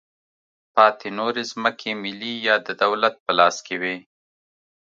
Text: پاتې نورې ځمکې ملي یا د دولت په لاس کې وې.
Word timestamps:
پاتې 0.73 1.07
نورې 1.17 1.43
ځمکې 1.51 1.91
ملي 2.03 2.33
یا 2.47 2.55
د 2.67 2.69
دولت 2.83 3.15
په 3.25 3.31
لاس 3.39 3.55
کې 3.65 3.75
وې. 3.81 3.95